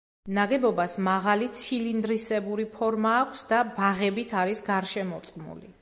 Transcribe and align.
ნაგებობას 0.35 0.95
მაღალი 1.07 1.49
ცილინდრისებური 1.59 2.65
ფორმა 2.79 3.15
აქვს 3.21 3.47
და 3.53 3.63
ბაღებით 3.79 4.35
არის 4.45 4.69
შემორტყმული. 4.97 5.77